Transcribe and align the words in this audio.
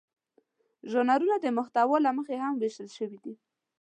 ژانرونه 0.91 1.35
د 1.39 1.45
محتوا 1.57 1.97
له 2.05 2.11
مخې 2.17 2.35
هم 2.43 2.53
وېشل 2.57 2.89
شوي 2.97 3.17
دي. 3.23 3.33